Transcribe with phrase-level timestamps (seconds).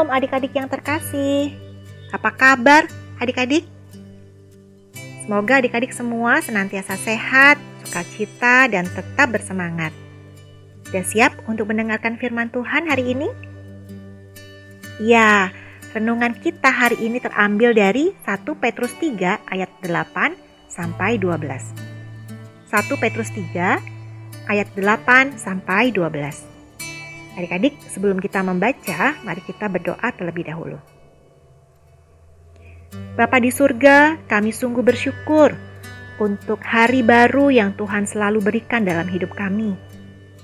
[0.00, 1.52] Shalom adik-adik yang terkasih.
[2.08, 2.88] Apa kabar
[3.20, 3.68] adik-adik?
[4.96, 9.92] Semoga adik-adik semua senantiasa sehat, sukacita, dan tetap bersemangat.
[10.88, 13.28] Sudah siap untuk mendengarkan firman Tuhan hari ini?
[15.04, 15.52] Ya,
[15.92, 20.32] renungan kita hari ini terambil dari 1 Petrus 3 ayat 8
[20.72, 21.76] sampai 12.
[22.72, 22.72] 1
[23.04, 26.49] Petrus 3 ayat 8 sampai 12.
[27.38, 30.78] Adik-adik, sebelum kita membaca, mari kita berdoa terlebih dahulu.
[33.14, 35.54] Bapa di surga, kami sungguh bersyukur
[36.18, 39.78] untuk hari baru yang Tuhan selalu berikan dalam hidup kami.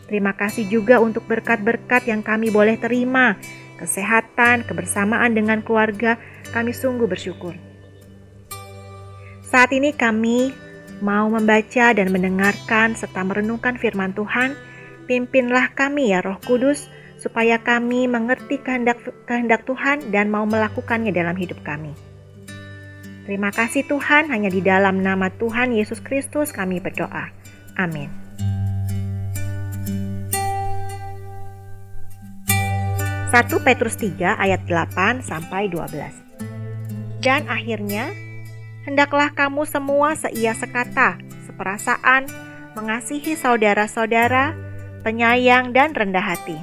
[0.06, 3.34] Terima kasih juga untuk berkat-berkat yang kami boleh terima,
[3.82, 6.14] kesehatan, kebersamaan dengan keluarga,
[6.54, 7.58] kami sungguh bersyukur.
[9.42, 10.54] Saat ini kami
[11.02, 14.54] mau membaca dan mendengarkan serta merenungkan firman Tuhan
[15.06, 16.90] Pimpinlah kami ya Roh Kudus,
[17.22, 21.94] supaya kami mengerti kehendak, kehendak Tuhan dan mau melakukannya dalam hidup kami.
[23.26, 27.30] Terima kasih Tuhan, hanya di dalam nama Tuhan Yesus Kristus kami berdoa.
[27.74, 28.06] Amin.
[33.34, 37.22] Satu Petrus 3 ayat 8 sampai 12.
[37.22, 38.14] Dan akhirnya,
[38.86, 41.18] hendaklah kamu semua seia sekata,
[41.50, 42.30] seperasaan,
[42.78, 44.65] mengasihi saudara-saudara,
[45.06, 46.58] penyayang, dan rendah hati.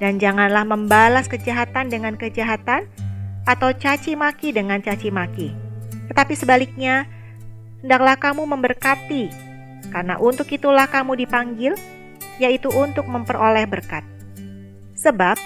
[0.00, 2.88] Dan janganlah membalas kejahatan dengan kejahatan
[3.44, 5.52] atau caci maki dengan caci maki.
[6.08, 7.04] Tetapi sebaliknya,
[7.84, 9.28] hendaklah kamu memberkati,
[9.92, 11.76] karena untuk itulah kamu dipanggil,
[12.40, 14.00] yaitu untuk memperoleh berkat.
[14.96, 15.36] Sebab,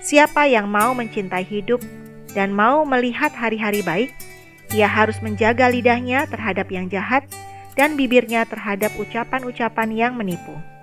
[0.00, 1.84] siapa yang mau mencintai hidup
[2.32, 4.10] dan mau melihat hari-hari baik,
[4.72, 7.28] ia harus menjaga lidahnya terhadap yang jahat
[7.78, 10.73] dan bibirnya terhadap ucapan-ucapan yang menipu.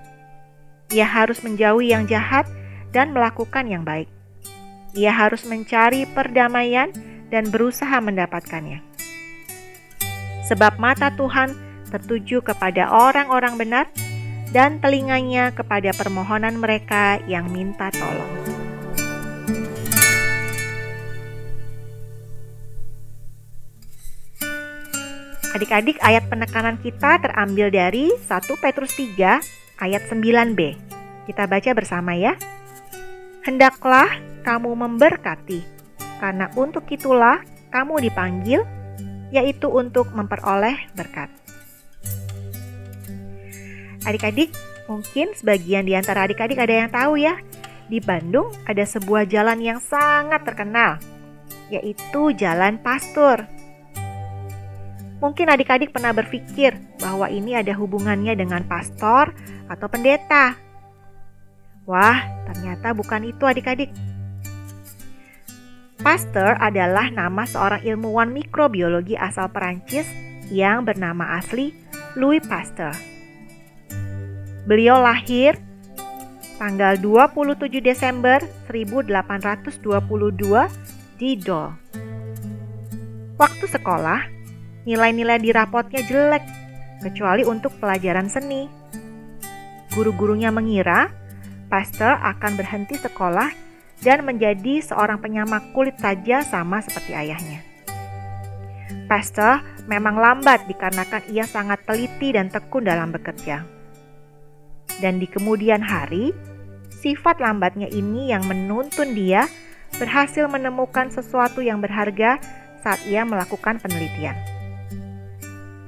[0.91, 2.43] Ia harus menjauhi yang jahat
[2.91, 4.11] dan melakukan yang baik.
[4.91, 6.91] Ia harus mencari perdamaian
[7.31, 8.83] dan berusaha mendapatkannya.
[10.51, 11.55] Sebab mata Tuhan
[11.87, 13.85] tertuju kepada orang-orang benar
[14.51, 18.31] dan telinganya kepada permohonan mereka yang minta tolong.
[25.55, 28.27] Adik-adik, ayat penekanan kita terambil dari 1
[28.59, 29.39] Petrus 3
[29.81, 30.77] ayat 9b.
[31.25, 32.37] Kita baca bersama ya.
[33.41, 34.07] Hendaklah
[34.45, 35.65] kamu memberkati,
[36.21, 37.41] karena untuk itulah
[37.73, 38.61] kamu dipanggil,
[39.33, 41.33] yaitu untuk memperoleh berkat.
[44.05, 44.53] Adik-adik,
[44.85, 47.37] mungkin sebagian di antara adik-adik ada yang tahu ya,
[47.89, 51.01] di Bandung ada sebuah jalan yang sangat terkenal,
[51.69, 53.45] yaitu Jalan Pastur.
[55.21, 59.29] Mungkin adik-adik pernah berpikir bahwa ini ada hubungannya dengan pastor
[59.69, 60.57] atau pendeta.
[61.85, 63.93] Wah, ternyata bukan itu adik-adik.
[66.01, 70.09] Pasteur adalah nama seorang ilmuwan mikrobiologi asal Perancis
[70.49, 71.77] yang bernama asli
[72.17, 72.97] Louis Pasteur.
[74.65, 75.61] Beliau lahir
[76.57, 79.85] tanggal 27 Desember 1822
[81.21, 81.77] di Dole.
[83.37, 84.40] Waktu sekolah,
[84.81, 86.41] Nilai-nilai di rapotnya jelek,
[87.01, 88.65] kecuali untuk pelajaran seni.
[89.91, 91.11] Guru-gurunya mengira
[91.71, 93.47] Pasteur akan berhenti sekolah
[94.03, 97.63] dan menjadi seorang penyamak kulit saja sama seperti ayahnya.
[99.07, 103.63] Pasteur memang lambat dikarenakan ia sangat teliti dan tekun dalam bekerja.
[104.99, 106.35] Dan di kemudian hari,
[106.91, 109.47] sifat lambatnya ini yang menuntun dia
[109.95, 112.35] berhasil menemukan sesuatu yang berharga
[112.83, 114.35] saat ia melakukan penelitian.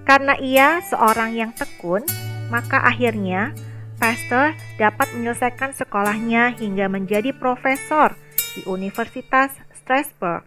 [0.03, 2.03] Karena ia seorang yang tekun,
[2.51, 3.55] maka akhirnya
[4.03, 8.11] Pasteur dapat menyelesaikan sekolahnya hingga menjadi profesor
[8.57, 10.43] di Universitas Strasbourg.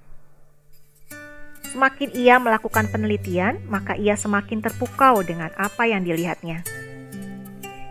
[1.73, 6.64] Semakin ia melakukan penelitian, maka ia semakin terpukau dengan apa yang dilihatnya.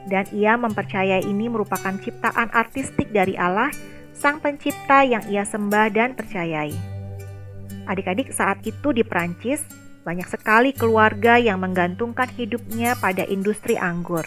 [0.05, 3.73] Dan ia mempercayai ini merupakan ciptaan artistik dari Allah,
[4.13, 6.71] Sang Pencipta yang ia sembah dan percayai.
[7.89, 9.65] Adik-adik saat itu di Prancis,
[10.05, 14.21] banyak sekali keluarga yang menggantungkan hidupnya pada industri anggur.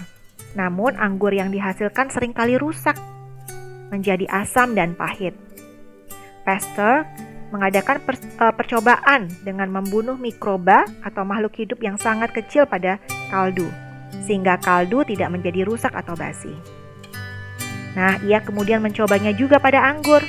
[0.59, 2.99] Namun anggur yang dihasilkan sering kali rusak,
[3.95, 5.39] menjadi asam dan pahit.
[6.43, 7.07] Pasteur
[7.55, 13.01] mengadakan per, uh, percobaan dengan membunuh mikroba atau makhluk hidup yang sangat kecil pada
[13.33, 13.71] kaldu,
[14.27, 16.53] sehingga kaldu tidak menjadi rusak atau basi.
[17.97, 20.21] Nah, ia kemudian mencobanya juga pada anggur.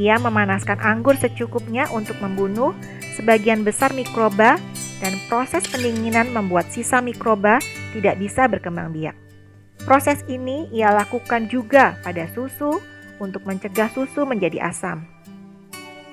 [0.00, 2.72] Ia memanaskan anggur secukupnya untuk membunuh
[3.20, 4.56] sebagian besar mikroba
[5.04, 7.60] dan proses pendinginan membuat sisa mikroba
[7.92, 9.12] tidak bisa berkembang biak.
[9.84, 12.80] Proses ini ia lakukan juga pada susu,
[13.20, 15.04] untuk mencegah susu menjadi asam.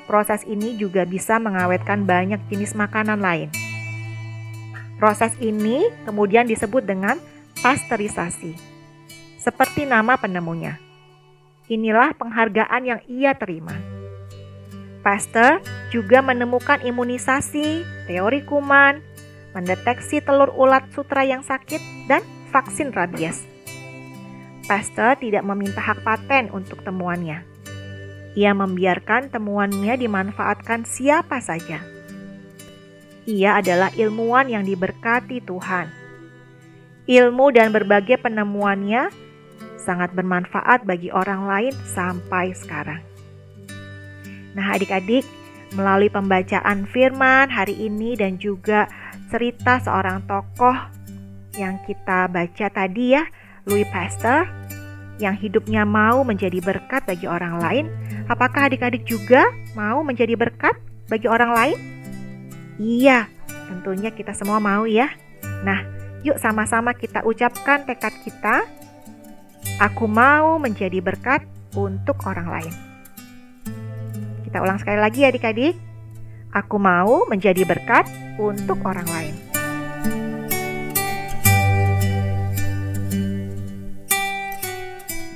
[0.06, 3.50] Proses ini juga bisa mengawetkan banyak jenis makanan lain.
[5.00, 7.16] Proses ini kemudian disebut dengan
[7.63, 8.56] pasteurisasi.
[9.40, 10.87] Seperti nama penemunya.
[11.68, 13.75] Inilah penghargaan yang ia terima.
[15.04, 15.60] Pasteur
[15.92, 19.04] juga menemukan imunisasi, teori kuman,
[19.52, 22.24] mendeteksi telur ulat sutra yang sakit, dan
[22.56, 23.44] vaksin rabies.
[24.68, 27.44] Pasteur tidak meminta hak paten untuk temuannya.
[28.36, 31.84] Ia membiarkan temuannya dimanfaatkan siapa saja.
[33.28, 35.92] Ia adalah ilmuwan yang diberkati Tuhan.
[37.08, 39.27] Ilmu dan berbagai penemuannya
[39.88, 43.00] sangat bermanfaat bagi orang lain sampai sekarang.
[44.51, 45.24] Nah, adik-adik,
[45.72, 48.92] melalui pembacaan firman hari ini dan juga
[49.31, 50.75] cerita seorang tokoh
[51.56, 53.24] yang kita baca tadi ya,
[53.63, 54.48] Louis Pasteur,
[55.18, 57.86] yang hidupnya mau menjadi berkat bagi orang lain,
[58.30, 60.78] apakah adik-adik juga mau menjadi berkat
[61.10, 61.78] bagi orang lain?
[62.78, 63.25] Iya,
[63.72, 65.10] tentunya kita semua mau ya.
[65.66, 65.81] Nah,
[66.22, 68.77] yuk sama-sama kita ucapkan tekad kita.
[69.77, 71.45] Aku mau menjadi berkat
[71.77, 72.74] untuk orang lain.
[74.48, 75.75] Kita ulang sekali lagi ya adik-adik.
[76.56, 78.09] Aku mau menjadi berkat
[78.42, 79.36] untuk orang lain.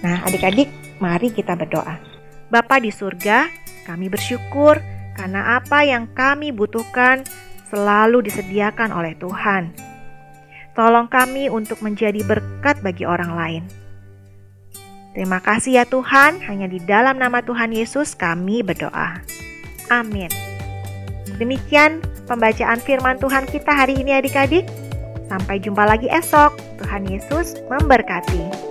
[0.02, 2.02] Nah, adik-adik, mari kita berdoa.
[2.50, 3.46] Bapa di surga,
[3.86, 4.82] kami bersyukur
[5.14, 7.22] karena apa yang kami butuhkan
[7.70, 9.72] selalu disediakan oleh Tuhan.
[10.74, 13.81] Tolong kami untuk menjadi berkat bagi orang lain.
[15.12, 19.20] Terima kasih ya Tuhan, hanya di dalam nama Tuhan Yesus kami berdoa.
[19.92, 20.32] Amin.
[21.36, 22.00] Demikian
[22.32, 24.64] pembacaan firman Tuhan kita hari ini adik-adik.
[25.28, 26.56] Sampai jumpa lagi esok.
[26.80, 28.71] Tuhan Yesus memberkati.